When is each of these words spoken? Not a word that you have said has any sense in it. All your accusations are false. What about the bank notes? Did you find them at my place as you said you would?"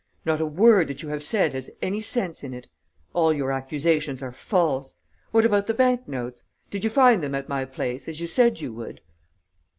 Not 0.25 0.41
a 0.41 0.47
word 0.47 0.87
that 0.87 1.03
you 1.03 1.09
have 1.09 1.23
said 1.23 1.53
has 1.53 1.69
any 1.79 2.01
sense 2.01 2.43
in 2.43 2.55
it. 2.55 2.65
All 3.13 3.31
your 3.31 3.51
accusations 3.51 4.23
are 4.23 4.31
false. 4.31 4.95
What 5.29 5.45
about 5.45 5.67
the 5.67 5.75
bank 5.75 6.07
notes? 6.07 6.43
Did 6.71 6.83
you 6.83 6.89
find 6.89 7.21
them 7.21 7.35
at 7.35 7.47
my 7.47 7.65
place 7.65 8.07
as 8.07 8.19
you 8.19 8.25
said 8.25 8.61
you 8.61 8.73
would?" 8.73 9.01